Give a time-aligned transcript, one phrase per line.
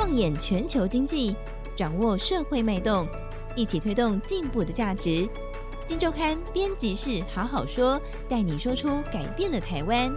[0.00, 1.36] 放眼全球经济，
[1.76, 3.06] 掌握社会脉动，
[3.54, 5.28] 一起推动进步的价值。
[5.86, 10.10] 金周刊编辑室好好说，带你说出改变的台湾。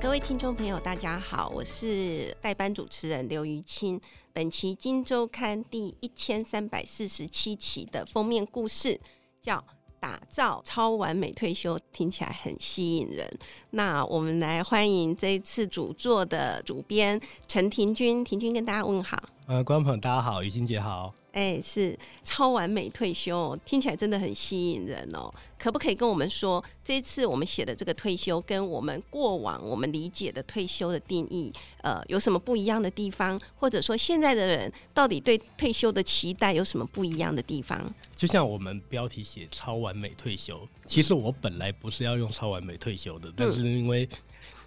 [0.00, 4.00] 各位听众朋友，大家好，我是代班主持人刘瑜清。
[4.32, 9.00] 本期金周刊第一千三百四十七期的封面故事
[9.40, 9.64] 叫。
[10.00, 13.30] 打造超完美退休，听起来很吸引人。
[13.70, 19.22] 那我们来欢迎这一次主作的主编陈廷君，廷君跟大家问好。
[19.46, 21.12] 呃，观众朋友大家好，雨欣姐好。
[21.32, 25.32] 哎、欸，是超完美退休，听起来真的很吸引人哦。
[25.58, 31.52] 可不可以跟我们说，这一次我们写的这个退休，跟我们过往我们理解的退休的定义，
[31.82, 33.40] 呃，有什么不一样的地方？
[33.56, 37.92] 或者说，现在的人到底对退休的期待有什么不一样的地方？
[38.16, 44.08] 就像我们标题写“超完美退休”，其实我本来不是要用“超完美退休”的，但是因为。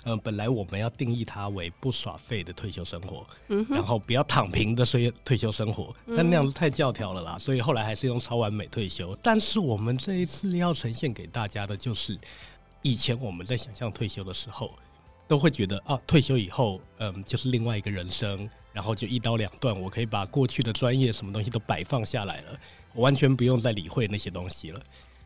[0.05, 9.17] 嗯，本来我们要定义它为不耍废的退休生活，嗯，然后不要躺平的退退休生活，但那样子太教条了啦，所以后来还是用超完美退休。
[9.23, 12.17] 但是我们这一次要呈现给大家的就是，
[12.81, 14.71] 以前我们在想象退休的时候，
[15.27, 22.59] 都会觉得啊，退休以后，嗯，就是另外一个人生，然后就一刀两断，我可以把过去的专业什么东西都摆放下来了，
[22.93, 24.81] 我完全不用再理会那些东西了。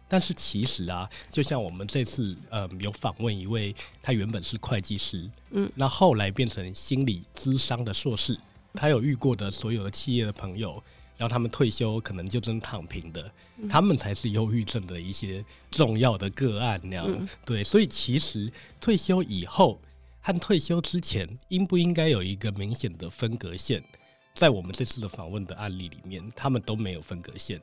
[0.10, 8.40] 但是其实啊，就像我们这次呃有访问一位，他原本是会计师，嗯，那后来变成心理咨商的硕士，
[8.74, 10.82] 他有遇过的所有的企业的朋友，
[11.18, 13.30] 然后他们退休可能就真躺平的，
[13.70, 17.28] 他们才是忧郁症的一些重要的个案那样。
[17.44, 19.78] 对，所以其实退休以后
[20.22, 23.84] 和退休之前应不应该有一个明显的分隔线？
[24.34, 27.60] 在我们这次的访问的案例里面，他们都没有分隔线，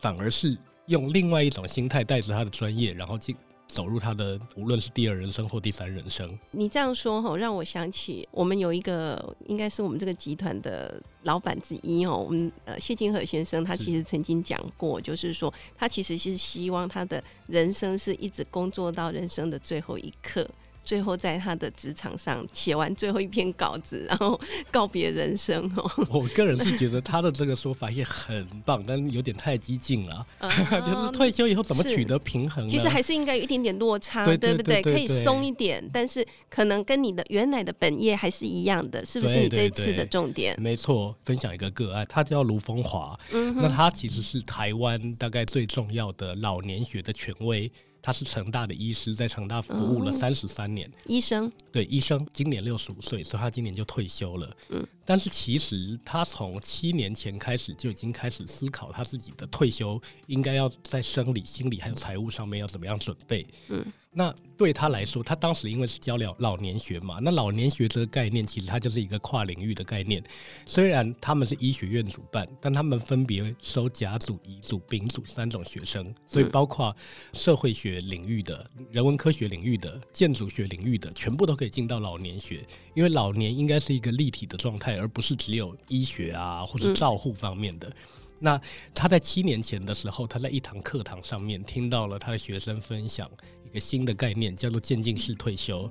[0.00, 0.56] 反而是。
[0.90, 3.34] 用另外一种心态带着他的专业，然后进
[3.68, 6.36] 走入他的无论是第二人生或第三人生。
[6.50, 20.44] 你这样说吼，让我想起我们有一个应该是我们这个集团的老板之一哦，我们呃谢金河先生，他其实曾经讲过，就是说他其实是希望他的人生是一直工作到人生的最后一刻。
[20.90, 24.38] 最后，在他的职场上写完最后一篇稿子，然后
[24.72, 25.88] 告别人生哦。
[26.10, 30.26] 我个人是觉得他的这个说法也很棒，但有点太激进了。
[30.40, 32.68] Uh 就是退休以后怎么取得平衡？
[32.68, 34.92] 其实还是应该有一点点落差，对，对不对，对，对，对？
[34.94, 39.42] 可以松一点，但是可能跟你的原来的本业还是一样的，是不是？
[39.42, 40.60] 你这次的重点？
[40.60, 43.16] 没错，分享一个个案，他叫卢风华。
[43.30, 47.70] 嗯，那他其实是台湾大概最重要的老年学的权威。
[48.02, 50.90] 他是成大的医师，在成大服务了三十三年。
[51.06, 54.56] 医生，对，医生，今年六十五岁，所以他今年就退休了。
[54.70, 63.44] 嗯，但是其实他从七年前开始就已经开始思考他自己的退休应该要在生理、心理还有财务上面要怎么样准备。
[63.70, 63.84] 嗯。
[64.12, 70.20] 那对他来说，他当时因为是教了老年学嘛，那老年学这个概念其实它就是一个跨领域的概念。
[70.66, 76.94] 虽然他们是医学院主办，但他们分别收甲组、乙组、丙组三种学生，所以包括
[77.32, 82.66] 社会学领域的、人文科学领域的、建筑学领域的，全部都可以进到老年学。
[82.94, 87.90] 因为老年应该是一个立体的状态，而不是只有医学啊或者照护方面的。
[88.38, 88.60] 那
[88.94, 93.30] 他在七年前的时候，他在一堂课堂上面听到了他的学生分享
[93.66, 95.90] 一个新的概念，叫做渐进式退休。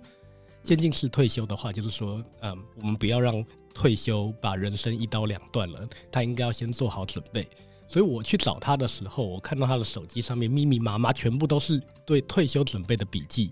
[0.61, 3.43] 渐进式退休的话，就是说，嗯，我们不要让
[3.73, 7.47] 退休把人生一刀两断了，他应该要先做好准备。
[7.87, 13.51] 所以我去找他的时候，我看到他的手机上面密密麻麻全部都是对退休准备的笔记。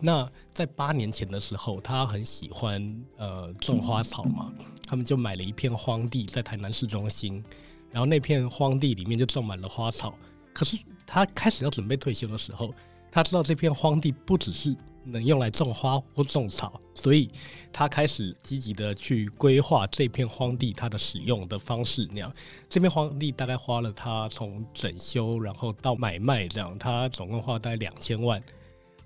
[0.00, 4.52] 那在八年前的时候，他很喜欢呃种花草嘛，
[4.86, 7.42] 他们就买了一片荒地在台南市中心。
[7.90, 10.14] 然后那片荒地里面就种满了花草，
[10.52, 10.76] 可是
[11.06, 12.72] 他开始要准备退休的时候，
[13.10, 17.30] 他知道这片荒地不只是能用来种花或种草，所以
[17.72, 22.06] 他开始积极的去规划这片荒地它的使用的方式。
[22.12, 22.30] 那样，
[22.68, 28.40] 这片荒地大概花了他从整修然后到买卖这样，他总共花大概两千万。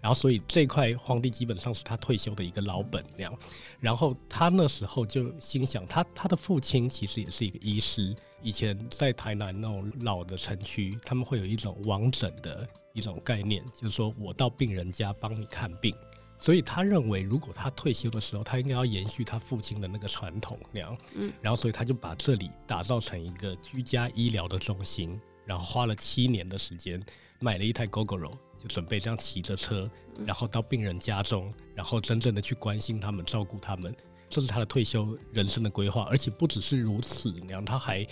[0.02, 3.32] 然后，所以这块荒地基本上是他退休的一个老本那样。
[3.78, 8.14] 然后他那时候就心想，他他的父亲其实也是一个医师。
[8.42, 15.94] 以前在台南那种老的城区，他们会有一种王诊的一种概念，就是说我到病人家帮你看病。
[16.36, 20.98] 所以他认为，如果他退休的时候，他应该要延续他父亲的那个传统那样。
[21.14, 21.32] 嗯。
[21.40, 25.16] 然后，所以他就把这里打造成一个居家医疗的中心，
[25.46, 27.00] 然后花了七年的时间，
[27.38, 28.32] 买了一台 Gogoro。
[28.62, 29.90] 就准备这样骑着车，
[30.24, 33.92] 然后到病人家中，然后真正的去关心他们、照顾他们，
[34.28, 36.04] 这是他的退休人生的规划。
[36.04, 38.06] 而且不只是如此，然后他还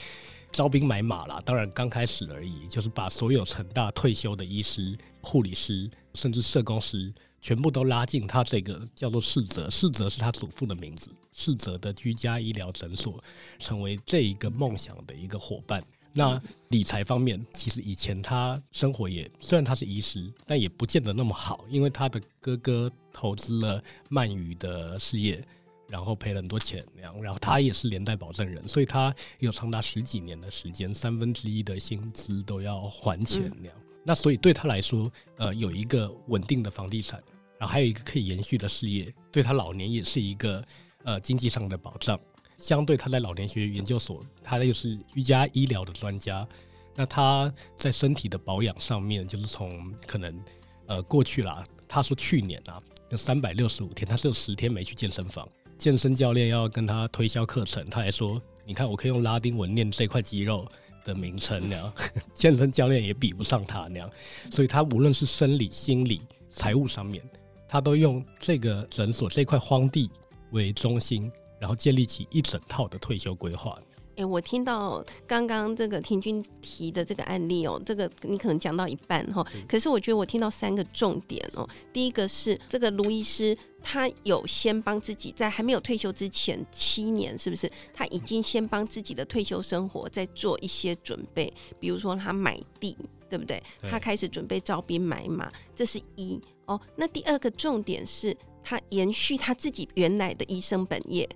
[0.51, 1.41] 招兵买马啦。
[1.45, 13.23] 当然刚开始而已，就是把所有成大退休的医师、护理师，甚至社工师，全部都拉进他这个叫做世泽，世泽是他祖父的名字，世泽的居家医疗诊所，
[13.61, 15.81] 成为这一个梦想的一个伙伴。
[16.13, 25.43] 那理财方面，其实以前他生活也虽然他是医师，但也不见得那么好，因为他的哥哥投资了鳗鱼的事业，
[25.89, 33.77] 然后赔了很多钱，那样然后他也是连带保证人，所以他有长达十几年的时间，三分之一的薪资都要还钱那样。
[34.03, 37.23] 那所以对他来说，呃，有一个稳定的房地产，
[37.59, 40.65] 然后还有一个可以延续的事业，对他老年也是一个
[41.05, 42.19] 呃经济上的保障。
[42.61, 46.47] 相对他在老年学研究所，他又是居家医疗的专家，
[46.95, 50.39] 那他在身体的保养上面，就是从可能
[50.87, 52.79] 呃过去啦，他说去年啊，
[53.09, 55.49] 有三百六十五天，他是有十天没去健身房，
[55.79, 60.69] 健身教练要跟他推销课程，他还说，你看我可以用拉丁文念这块肌肉
[61.03, 61.93] 的名称那样，
[62.35, 64.11] 健身教练也比不上他那样，
[64.51, 66.21] 所以他无论是生理、心理、
[66.51, 67.25] 财务上面，
[67.67, 70.11] 他都用这个诊所这块荒地
[70.51, 71.33] 为中心。
[71.61, 73.79] 然后建立起一整套的退休规划。
[74.17, 81.67] 哎，我听到刚刚这个婷君提的这个案例哦，这个你可能讲到一半哈，可是我觉得我听到三个重点哦。
[81.91, 87.71] 第一个是这个卢医师，他有先帮自己在还没有退休之前七年，是不是？
[87.95, 92.95] 他已经先帮自己的退休生活在做一些准备，比如说他买地，
[93.31, 93.63] 对不对？
[93.89, 96.79] 他开始准备招兵买马，这是一哦。
[96.95, 101.27] 那第二个重点是他延续他自己原来的医生本业。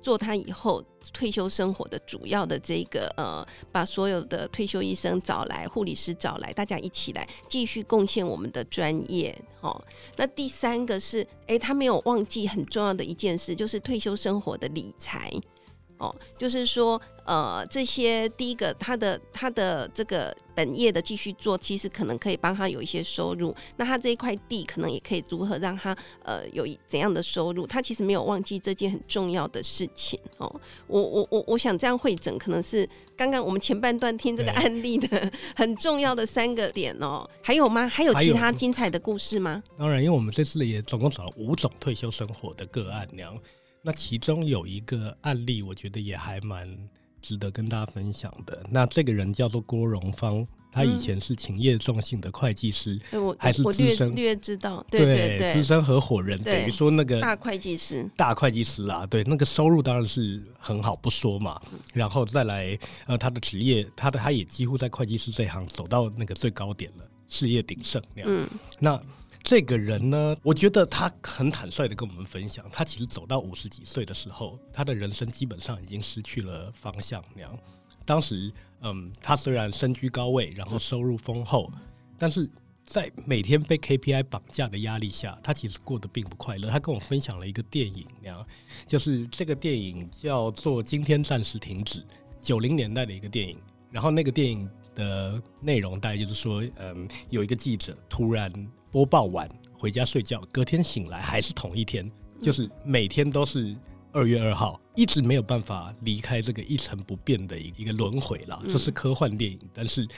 [0.00, 9.36] 做他以后退休生活的主要的这个呃，把所有的退休医生找来，护理师找来，大家一起来继续贡献我们的专业。
[9.60, 9.84] 哦，
[10.16, 15.30] 那第三个是，哎，他没有忘记很重要的一件事，就是退休生活的理财。
[15.98, 23.54] 哦，就是说，呃，这些第一个，他的他的这个本业的继续做，其实可能可以帮他有一些收入。
[23.76, 27.66] 那他这一块地，可能也可以如何让他呃有怎样的收入？
[27.66, 30.18] 他其实没有忘记这件很重要的事情。
[30.38, 37.28] 哦，我我我我想这样会诊，可能是刚刚我们前半段听这个案例的很重要的三个点哦。
[37.42, 37.88] 还有吗？
[37.88, 39.60] 还有其他精彩的故事吗？
[39.76, 43.36] 当然，因为我们这次也总共找了五种退休生活的个案，那样。
[43.82, 46.68] 那其中有一个案例，我觉得也还蛮
[47.22, 48.62] 值得跟大家分享的。
[48.70, 61.60] 那这个人叫做郭荣芳，他以前是勤业众信的会计师，嗯、还是资深略，略知道，对对对，资深合伙人，等于说那个大会计师，大会计师啊，对，那个收入当然是很好不说嘛。
[61.94, 68.30] 然后再来，呃，他的职业，他的他也几乎在会计师这一行走到那个最高点了，事业鼎盛那样。
[68.30, 68.48] 嗯，
[68.80, 69.00] 那。
[69.42, 77.24] 这个人呢，我觉得他很坦率的跟我们分享，他其实走到五十几岁的时候，他的人生基本上已经失去了方向。
[77.34, 77.58] 那样，
[78.04, 78.52] 当时，
[78.82, 81.72] 嗯，他虽然身居高位，然后收入丰厚，
[82.18, 82.50] 但是
[82.84, 86.68] 在每天被 KPI 绑架的压力下，他其实过得并不快乐。
[86.68, 88.46] 他跟我分享了一个电影，那样，
[88.86, 92.00] 就是这个电影叫做《今天暂时停止》，
[92.42, 93.58] 九零年代的一个电影。
[93.90, 98.52] 然后那个电影的内容大概就是说，嗯，有一个记者突然。
[98.90, 103.76] 播报完回家睡觉，隔天醒来还是同一天，就是每天都是
[104.12, 108.60] 二月二号，一直没有办法离开这个一成不变的一个轮回啦。
[108.64, 110.08] 这是科幻电影，但是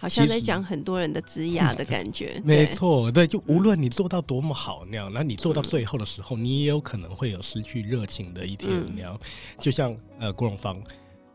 [0.00, 2.40] 好像在讲很多人的枝桠的感觉。
[2.44, 9.18] 没错，对，就无论你做到多么好那样，那你做到最后的时候，你也有可能会有失去热情的一天那样。
[9.58, 10.82] 就像呃郭荣芳，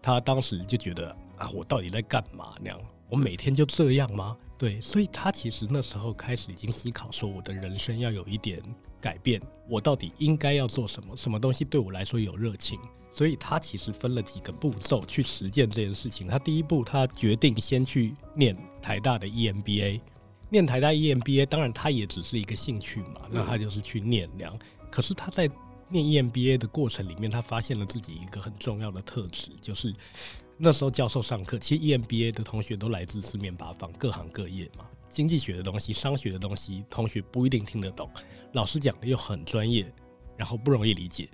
[0.01, 2.79] 他当时就觉得啊，我到底在干嘛那样？
[3.11, 4.37] 我每天就这样吗？
[4.57, 8.63] 对，所以他其实那时候开始已经思考说，我的人生要有一点
[9.01, 11.17] 改变，我到底应该要做什么？
[11.17, 12.79] 什么东西对我来说有热情？
[13.11, 16.25] 所以他其实分了几个步骤去实践这件事情。
[16.25, 19.99] 他第一步，他决定先去念台大的 EMBA，
[20.49, 24.57] 念台大 EMBA，当然他也只是一个兴趣嘛，那他就是去念那样。
[24.89, 25.49] 可是他在
[25.89, 29.93] 念 EMBA 的过程里面，他发现了自己一个很重要的特质，就是。
[30.63, 34.85] 那时候教授上课，其实 EMBA 的同学都来自四面八方，各行各业嘛。
[35.09, 38.07] 经济学的东西、商学的东西，同学不一定听得懂，
[38.51, 39.91] 老师讲的又很专业，
[40.37, 41.27] 然后不容易理解。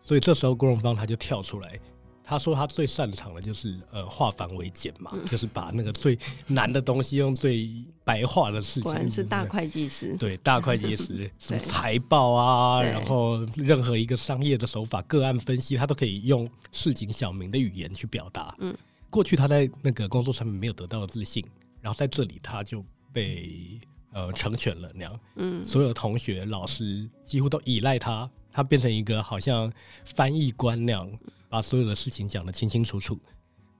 [0.00, 1.78] 所以这时候郭荣芳他就跳出来。
[2.24, 7.68] 他说他最擅长的就是呃化繁为简嘛，嗯、就是把那个最难的东西用最
[8.04, 8.82] 白话的事情。
[8.84, 10.16] 果然是大会计师。
[10.18, 18.54] 对，大会计师， 什么财报啊，然后任何一个商业的手法、个案分析，他都可以用市井小民的语言去表达。
[18.60, 18.74] 嗯，
[19.10, 21.44] 过去他在那个工作上面没有得到的自信，
[21.80, 23.80] 然后在这里他就被
[24.12, 25.20] 呃成全了那样。
[25.36, 29.70] 嗯，所有同学、老师几乎都依赖他，他变成一个好像
[30.04, 31.10] 翻译官那样。
[31.52, 33.20] 把所有的事情讲得清清楚楚，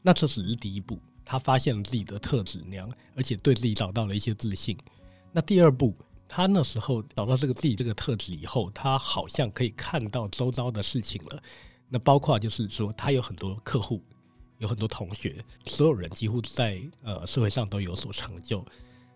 [0.03, 2.87] 那这只是第一步，他发现了自己的特质那样，
[3.17, 4.77] 而且对自己找到了一些自信。
[5.33, 5.97] 那第二步，
[6.29, 11.43] 他那时候找到这个自己这个特质以后，他好像可以看到周遭的事情了。
[11.89, 14.03] 那包括就是说，他有很多客户，
[14.59, 18.63] 有很多同学，所有人几乎在呃社会上都有所成就，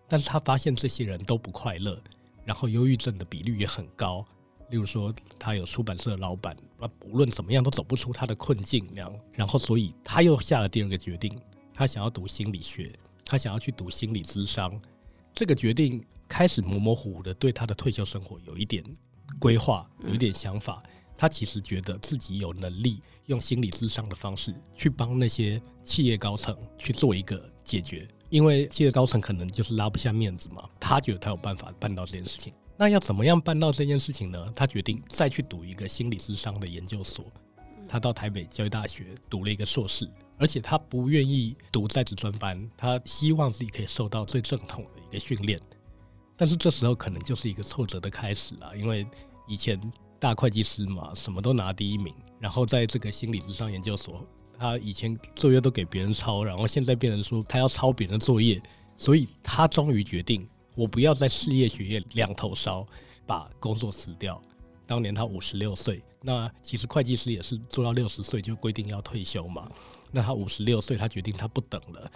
[0.07, 2.01] 但是他发现这些人都不快乐，
[2.43, 4.25] 然后忧郁症的比率也很高。
[4.69, 9.13] 例如说，他有出版社的老板，那无论怎么样都走不出他的困境那样。
[9.33, 11.37] 然后，所以他又下了第二个决定，
[11.73, 12.91] 他想要读心理学，
[13.25, 14.79] 他想要去读心理咨商。
[15.33, 18.83] 这个决定开始模模糊糊的对他的退休生活有一点
[19.39, 20.83] 规划，有一点想法。
[21.19, 30.69] 他其实觉得自己有能力用心理咨商的方式去帮那些企业高层去做一个解决，因为企业高层可能就是拉不下面子嘛。
[30.79, 32.53] 他觉得他有办法办到这件事情。
[32.79, 34.53] 那要怎么样办到这件事情呢？
[34.55, 37.25] 他决定再去读一个心理智商的研究所。
[37.89, 40.07] 他到台北教育大学读了一个硕士，
[40.37, 45.59] 而且他不愿意读在职专班，他希望自己可以受到最正统的一个训练。
[46.35, 49.07] 但是这时候可能就是一个挫折的开始了，因为
[49.47, 49.79] 以前
[50.19, 54.23] 大会计师嘛，什么都拿第一名，然后在这个心理智商研究所，
[54.59, 58.61] 他以前作业都给别人抄，然后现在变成说他要抄别人的作业，
[58.97, 60.47] 所以他终于决定。
[60.77, 62.85] 我不要在事业学业两头烧，
[63.25, 64.39] 把工作辞掉。
[64.85, 69.69] 当年他五十六岁，那其实会计师也是做到六十岁就规定要退休嘛。
[70.11, 72.09] 那他五十六岁，他决定他不等了，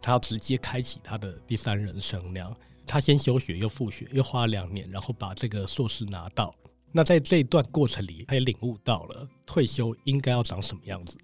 [0.00, 2.32] 他要直接开启他的第三人生。
[2.32, 2.56] 那样，
[2.86, 6.54] 他先休学又复学，又花了两年，然后把这个硕士拿到。
[6.90, 11.18] 那在这一段过程里，他也领悟到了退休应该要长什么样子。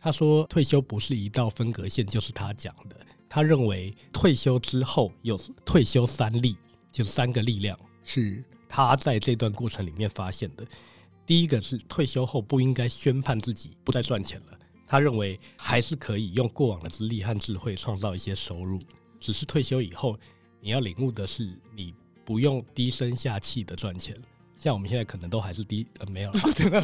[0.00, 2.96] 他说，退休不是一道分隔线，就是他讲的。
[3.28, 6.56] 他认为退休之后有退休三力，
[6.90, 10.66] 就是三个力量，是他在这段过程里面发现的。
[11.26, 18.78] 第一个是退休后不应该宣判自己不再赚钱了，他认为还是可以用过往的资历和智慧创造一些收入，
[19.20, 20.18] 只是退休以后
[20.60, 21.94] 你要领悟的是，你
[22.24, 24.16] 不用低声下气的赚钱。
[24.58, 26.40] 像我们现在可能都还是低呃没有了，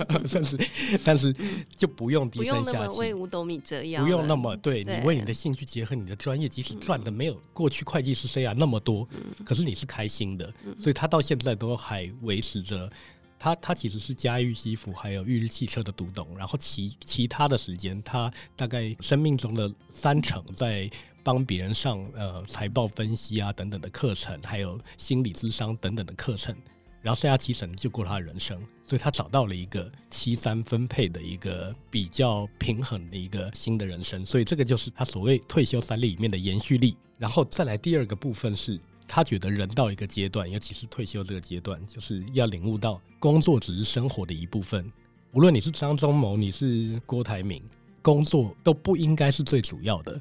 [0.32, 0.58] 但是
[1.04, 1.34] 但是
[1.74, 12.88] 就不用低声下气，不用那么为五斗米折腰，不用那么对，对你为你的兴趣结合你的专业，即使赚的没有过去会计师生涯那么多，嗯，可是你是开心的，嗯，所以他到现在都还维持着。
[13.36, 20.88] 他他其实是家喻西服还有裕日汽车的独董，然后其其他的时间，他大概生命中的三成在
[21.22, 26.56] 帮别人上呃财报分析啊等等的课程，还有心理智商等等的课程。
[27.04, 36.96] 然后剩下七成就过他的人生，所以他找到了一个七三分配的一个比较平衡的一个新的人生，所以这个就是他所谓退休三力里面的延续力。
[37.18, 44.90] 然后再来第二个部分是，他觉得人到一个阶段，尤其是退休这个阶段，就是要领悟到工作只是生活的一部分。
[45.32, 47.62] 无论你是张忠谋，你是郭台铭，
[48.00, 50.18] 工作都不应该是最主要的，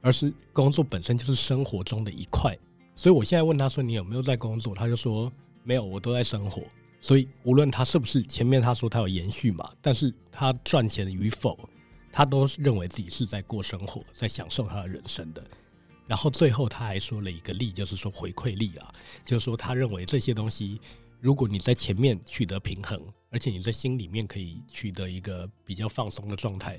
[0.00, 2.56] 而是工作本身就是生活中的一块。
[2.96, 5.30] 所以我现在问他说：“你有没有在工作？”他就说。
[5.64, 6.62] 没有，我都在生活，
[7.00, 11.58] 所以无论他是不是前面他说他有延续嘛，但是他赚钱与否，
[12.12, 15.42] 他都认为自己是在过生活，在享受他的人生的。
[16.06, 18.94] 然后最后他还说了一个力，就是说回馈力啊，
[19.24, 20.80] 就是说他认为这些东西，
[21.20, 26.78] 如果你在前面取得平衡，而且你在心里面可以取得一个比较放松的状态。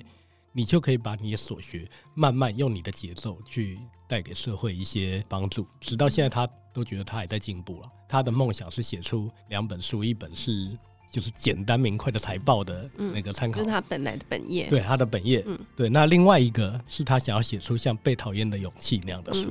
[0.58, 3.78] 你就可以把你所学慢慢用你的节奏去
[4.08, 7.90] 带给社会一些帮助，直到现在他都觉得他也在进步了。
[8.06, 10.78] 他的梦想是写出两本书，一本是
[11.10, 15.46] 就是简单明快的财报的那个参考，就是他本来的本业，对他的本业，
[15.78, 15.88] 对。
[15.88, 19.50] 那另外一个是他想要写出像《被讨厌的勇气》那样的书，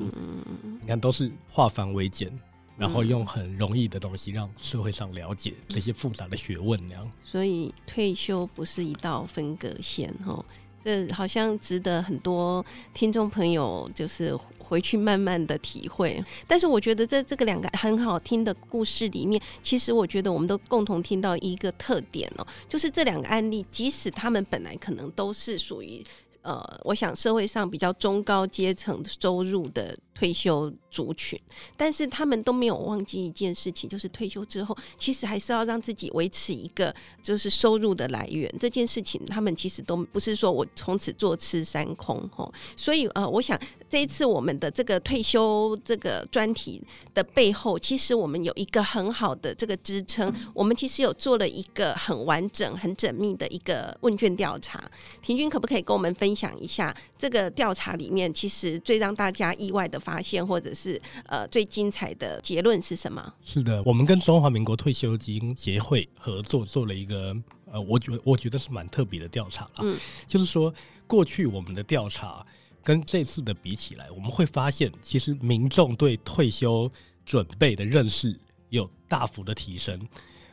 [0.82, 2.30] 你看都是化繁为简，
[2.76, 7.10] 然后用很容易的东西让社会上了解这些复杂的学问那样。
[7.22, 10.44] 所以退休不是一道分隔线，哈。
[10.84, 16.22] 这好像值得很多听众朋友就是回去慢慢的体会。
[16.46, 26.04] 但是我觉得在这个两个很好听的故事里面，其实我觉得我们都共同听到一个特点哦，就是这两个案例，即使他们本来可能都是属于
[26.44, 29.96] 呃，我想社会上比较中高阶层收入的。
[30.14, 31.36] 退休族群，
[31.76, 38.48] 但是他们都没有忘记一件事情，就是退休之后，其实还是要让自己维持一个就是收入的来源。
[38.60, 42.54] 这件事情，他们其实都不是说我从此坐吃山空吼。
[42.76, 43.60] 所以呃，我想
[43.90, 46.80] 这一次我们的这个退休这个专题
[47.12, 50.32] 的背后，其实我们有一个很好的这个支撑。
[50.54, 54.88] 我们其实有做了一个很完整、很缜密的一个问卷调查。
[55.20, 60.00] 平均可不可以跟我们分享一下这个调查里面，其实最让大家意外的？
[60.04, 63.32] 发现或者是呃最精彩的结论是什么？
[63.42, 67.34] 是的，我们跟中华民国退休金协会合作做了一个
[67.72, 69.80] 呃，我觉我觉得是蛮特别的调查啦。
[69.80, 70.70] 嗯，就是说
[71.06, 72.44] 过去我们的调查
[72.82, 76.90] 跟这次的比起来，我们会发现，其实民众对退休
[77.24, 78.38] 准备的认识
[78.68, 80.06] 有大幅的提升。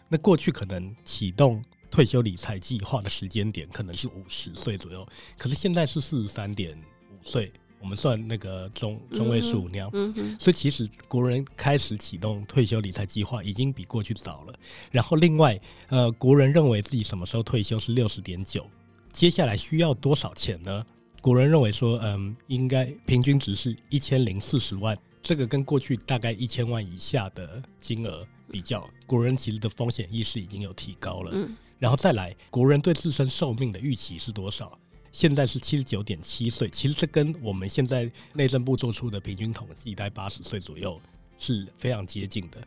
[0.08, 1.62] 那过去可能启动
[1.92, 5.08] 退休理财计划的时间点可能是五十岁左右，
[5.38, 6.76] 可是现在是四十三点
[7.12, 7.52] 五岁。
[7.80, 14.54] 我们算那个中中位数那样，嗯嗯，所以其实国人开始启动退休理财计划已经比过去早了。
[14.92, 18.70] 然后另外，呃，国人认为自己什么时候退休是六十点九，
[19.12, 20.86] 接下来需要多少钱呢？
[21.22, 31.32] 国人认为说，嗯，应该平均值是一千零四十万，这个跟过去大概一千万以下的金额比较，国人其实的风险意识已经有提高了。
[31.34, 34.78] 嗯，然后再来，国人对自身寿命的预期是多少？
[35.12, 41.02] 现在是七十九点七岁，其实这跟我们现在内政部做出的平均统计，在八十岁左右
[41.40, 42.60] 是非常接近的。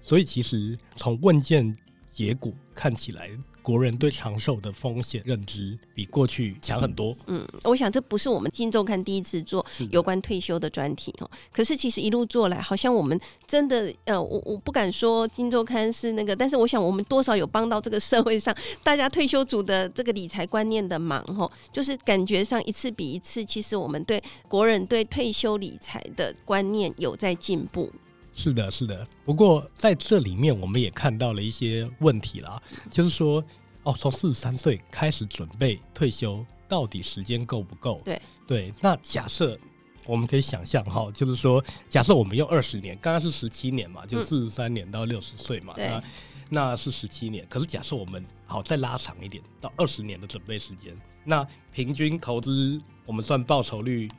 [0.00, 1.76] 所以，其实从问卷
[2.10, 3.30] 结果看起来。
[3.66, 7.16] 国人对长寿的风险认知比过去强很多。
[7.26, 11.28] 嗯，我想这不是我们金周刊第一次做有关退休的专题哦。
[11.52, 21.50] 可是其实一路做来，好像我们真的呃，我我不敢说金周刊是那个，但是我想我们多少有帮到这个社会上大家退休族的这个理财观念的忙哦。
[21.72, 27.90] 就是感觉上一次比一次，其实我们对国人对退休理财的观念有在进步。
[28.36, 29.04] 是的，是的。
[29.24, 33.42] 不过在这里面，我们也看到了一些问题啦，就是说，
[33.82, 38.02] 哦，从四十三岁开始准备退休，到底时间够不够？
[38.04, 38.74] 对对。
[38.78, 39.58] 那假设
[40.04, 46.02] 我们可以想象哈，就是说，假设我们用二十年，刚刚是十七年嘛，就四十三年到六十岁嘛，嗯、
[46.50, 47.44] 那那是十七年。
[47.48, 54.10] 可是假设我们好再拉长一点，到二十年的准备时间，那平均投资我们算报酬率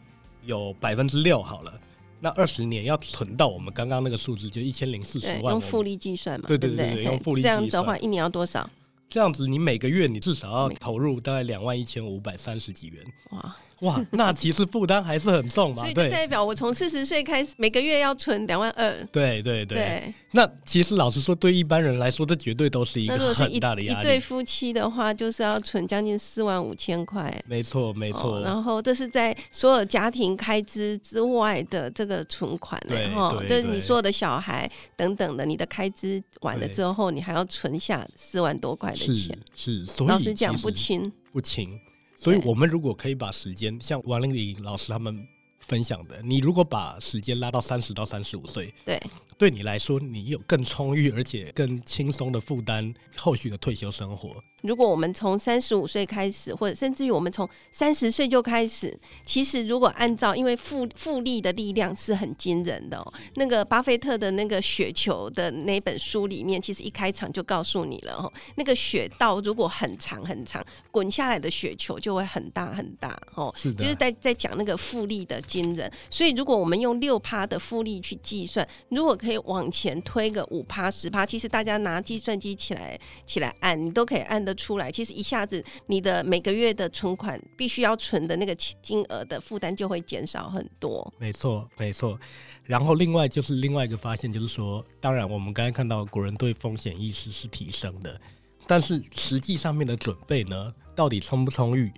[0.43, 1.79] 有百分之六好了。
[2.19, 6.47] 那二十年要存到我们刚刚那个数字，就一千零四十万，用复利计算嘛？
[6.47, 7.57] 对对对，对，对用复利计算。
[7.57, 8.69] 这样的话，一年要多少？
[9.09, 13.03] 这样子，你每个月你至少要投入大概两万一千五百三十几元。
[13.31, 13.55] 哇！
[13.81, 15.81] 哇，那其实负担还是很重嘛。
[15.81, 18.91] 所以就代表我从四十岁开始，每个月要存两万二。
[19.12, 19.77] 对对对。
[19.77, 20.13] 对。
[20.31, 24.00] 那其实老实说，对一般人来说，这绝对都是一个很大的压力。
[24.00, 27.34] 一对夫妻的话，就是要存将近四万五千块。
[27.48, 28.38] 没错没错。
[28.38, 28.41] 哦。
[28.43, 39.16] 然后这是在所有家庭开支之外的这个存款，然后就是你所有的小孩等等的，你的开支完了之后，你还要存下四万多块的钱。
[39.55, 39.85] 是是。
[39.85, 41.11] 所以老实讲不轻。
[41.31, 41.79] 不轻。
[42.20, 45.27] 所以，我们如果可以把时间像王玲玲老师他们
[45.60, 49.00] 分享的，你如果把时间拉到三十到三十五岁，对。
[49.37, 54.43] 对你来说，你有更充裕而且更轻松的负担后续的退休生活。
[54.63, 63.13] 如果我们从三十五岁开始，或者甚至于我们从三十岁就开始，其实如果按照，因为复复利的力量是很惊人的哦。
[63.35, 73.53] 那个巴菲特的那个雪球的那本书里面，其实一开场就告诉你了哦，那个雪道如果很长很长，滚下来的雪球就会很大很大哦。
[73.55, 75.89] 是的，就是在在讲那个复利的惊人。
[76.09, 84.90] 所以如果我们用六趴的复利去计算，如果可可以往前推个五趴十趴，其实大家拿计算机起来起来按，你都可以按得出来。
[84.90, 91.13] 其实一下子你的每个月的存款必须要存的那个金额的负担就会减少很多。
[91.20, 92.18] 没错，没错。
[92.63, 98.18] 然后另外就是另外一个发现，就是说，当然我们刚才看到国人对风险意识是提升的，
[98.66, 101.92] 但是实际上面的准备呢，到底充不充裕？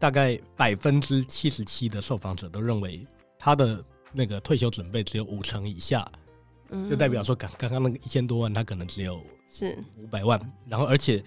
[0.00, 3.06] 大概百分之七十七的受访者都认为
[3.38, 6.04] 他的那个退休准备只有五成以下。
[6.88, 9.20] 就代表说，刚刚刚那个一千多万，他可能只有
[9.52, 10.40] 是五百万。
[10.66, 11.22] 然后，而且，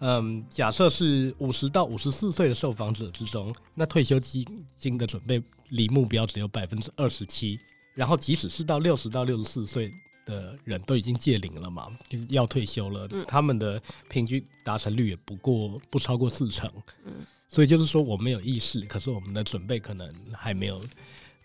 [0.00, 7.58] 嗯，假设是五十到五十四岁的受访者之中，那退休基金的准备离目标只有百分之二十七。
[7.94, 9.90] 然后，即使是到六十到六十四岁
[10.26, 16.70] 的人都已经届龄了嘛，就要退休了，他们的平均达成率也不过不超过四成。
[17.04, 20.82] 嗯，所以就是说，我们有意识，可是我们的准备可能还没有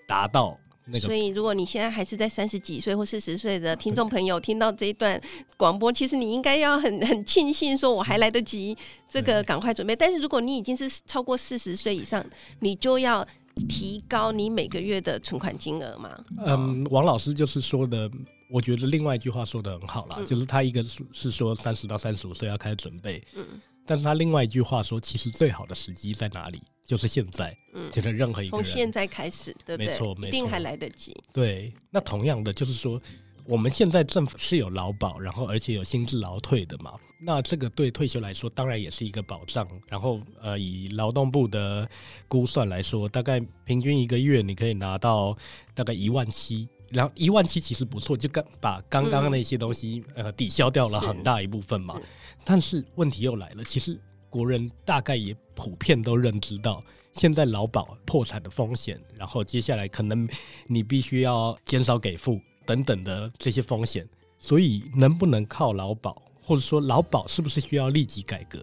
[0.07, 0.59] 达到。
[0.87, 5.19] 那个、所以，如果你现在还是在三十几岁或四十岁的听众朋友听到这一段
[5.57, 8.77] 广播，其实你应该要很很庆幸，说我还来得及
[9.09, 9.95] 这个赶快准备。
[9.95, 12.23] 但是，如果你已经是超过四十岁以上，
[12.59, 13.25] 你就要
[13.67, 16.15] 提高你每个月的存款金额嘛。
[16.45, 18.09] 嗯，王老师就是说的，
[18.49, 23.43] 我觉得另外一句话说的很好啦，嗯、就是他一个是是说三十到三十五岁要开始准备，嗯，
[23.85, 26.61] 但是他另外一句话说，其实最好的时机在哪里？
[26.85, 29.87] 就是现在，嗯，觉得任何一个人从现在开始，对不对？
[29.87, 31.17] 没错，没错，一定还来得及。
[31.33, 33.01] 对，那同样的就是说，
[33.45, 36.93] 我们现在政府是有劳保，然后而且有薪资劳退的嘛。
[37.19, 39.67] 那这个对退休来说，当然也是一个保障。
[39.87, 41.89] 然后，呃，以劳动部的
[42.27, 45.35] 估算来说，大概平均一个月你可以拿到
[45.73, 51.99] 大概一万七，然后一万七其实不错，就刚把刚刚那些东西、嗯、呃抵消掉了很大一部分嘛。
[52.43, 53.99] 但是问题又来了，其实
[54.35, 60.27] 国人大概也普遍都认知到，现在劳保破产的风险，然后接下来可能
[60.67, 64.05] 你必须要减少给付等等的这些风险，
[64.37, 68.59] 所以能不能靠劳保，或者说劳保是不是需要立即改革？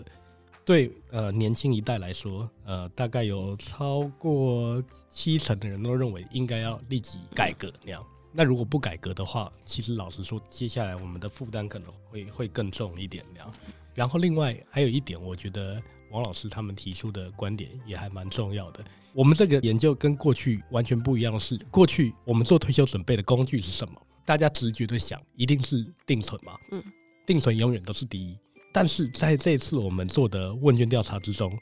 [0.62, 8.04] 对，呃，年轻一代来说，呃，大概有超过七成的人都认为应该要立即改革那样。
[8.30, 13.50] 那如果不改革的话，其实老实说，接下来我们的负担可能会会更重一点那样。
[13.94, 18.84] 然后另外还有一点，我觉得王老师他们提出的观点也还蛮重要的。
[19.12, 23.94] 我们这个研究跟过去完全不一样的是，过去我们做退休准备的工具是什么？
[24.24, 26.58] 大家直觉的想，一定是定存嘛。
[26.70, 26.82] 嗯，
[27.26, 28.38] 定存永远都是第一。
[28.72, 31.52] 但是在这次我们做的问卷调查之中，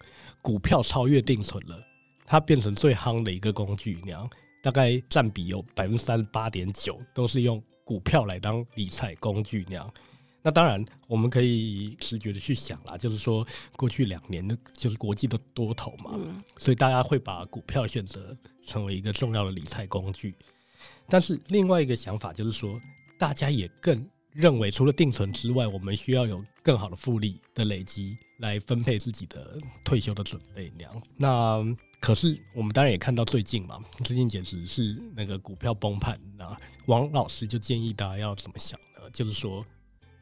[0.41, 1.77] 股票超越定存了，
[2.25, 3.99] 它变成最夯的一个工具。
[4.05, 4.31] 那样
[4.63, 9.65] 大概占比有百分之三十八点九，都是用股票来当理财工具。
[9.69, 9.93] 那样，
[10.43, 16.19] 那当然我们可以直觉的去想啦，就是说过去两年的就是国际的多头嘛，
[16.59, 20.35] 所以大家会把股票选择成为一个重要的理财工具。
[21.09, 22.81] 但是另外一个想法就是说，
[23.19, 24.09] 大家也更。
[24.33, 31.03] 认为除了定存之外，我们需要有更好的复利的累积来分配自己的退休的准备那样。
[31.17, 36.17] 那可是我们当然也看到最近嘛，最近简直是那个股票崩盘。
[36.39, 39.11] 那王老师就建议大家要怎么想呢？
[39.13, 39.67] 就是说，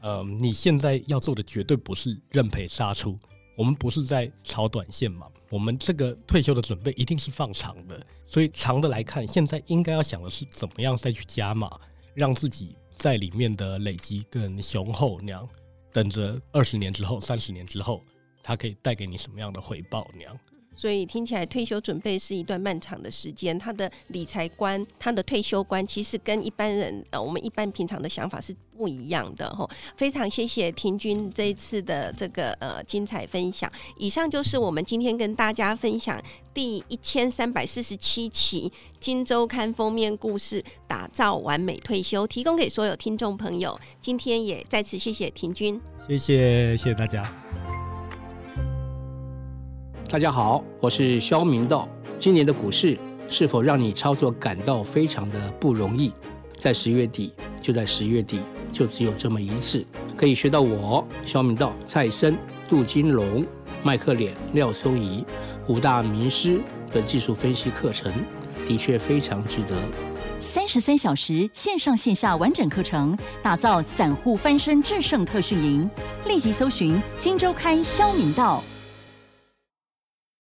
[0.01, 3.19] 呃，你现在要做的绝对不是认赔杀出，
[3.57, 8.01] 我们不是在炒短线嘛，我们这个退休的准备一定是放长的。
[8.27, 11.71] 所以长的来看，现在应该要想的是怎么样再去加码，
[12.15, 12.77] 让自己。
[12.99, 15.49] 在里面的累积更雄厚那样，
[15.93, 18.03] 等着二十年之后、三十年之后，
[18.43, 20.37] 它可以带给你什么样的回报那样。
[20.79, 29.69] 所以听起来退休准备是一段漫长的时间，他的理财观、他的退休观，其实跟一般人呃，我们一般平常的想法是不一样的哈。
[29.97, 33.71] 非常谢谢亭君这一次的这个呃精彩分享。
[33.97, 36.23] 以上就是我们今天跟大家分享
[36.55, 43.77] 第一千三百四十七期《金周刊》封面故事，打造完美退休，提供给所有听众朋友。
[44.01, 47.25] 今天也再次谢谢亭君，谢谢谢谢大家。
[50.11, 51.87] 大家好，我是肖明道。
[52.17, 56.11] 今年的股市是否让你操作感到非常的不容易？
[56.57, 58.41] 在十月底，就在十月底，
[58.71, 59.85] 就只有这么一次，
[60.17, 62.35] 可以学到我肖明道、蔡生、
[62.71, 63.45] 杜金龙、
[63.83, 65.23] 麦克脸、廖松怡
[65.69, 66.59] 五大名师
[66.91, 68.11] 的技术分析课程，
[68.67, 69.77] 的确非常值得。
[70.41, 75.91] 三十三小时线上线下完整课程，打造散户翻身制胜特训营，
[76.25, 78.65] 立即搜寻《今周刊》肖明道。